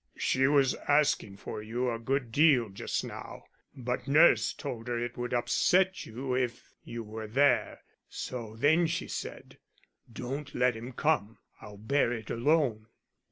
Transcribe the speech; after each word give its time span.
"She 0.17 0.47
was 0.47 0.73
asking 0.87 1.37
for 1.37 1.61
you 1.61 1.91
a 1.91 1.99
good 1.99 2.31
deal 2.31 2.69
just 2.69 3.03
now, 3.03 3.43
but 3.75 4.07
nurse 4.07 4.51
told 4.51 4.87
her 4.87 4.97
it 4.97 5.15
would 5.15 5.31
upset 5.31 6.07
you 6.07 6.33
if 6.33 6.73
you 6.83 7.03
were 7.03 7.27
there; 7.27 7.83
so 8.09 8.55
then 8.55 8.87
she 8.87 9.07
said, 9.07 9.59
'Don't 10.11 10.55
let 10.55 10.75
him 10.75 10.91
come; 10.91 11.37
I'll 11.61 11.77
bear 11.77 12.11
it 12.11 12.31
alone. 12.31 12.87